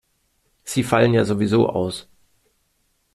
[0.63, 2.07] Sie fallen ja sowieso aus.